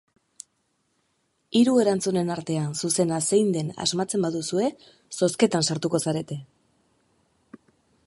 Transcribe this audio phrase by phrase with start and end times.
[1.59, 4.73] Hiru erantzunen artean zuzena zein den asmatzen baduzue,
[5.21, 6.43] zozketan sartuko zarete!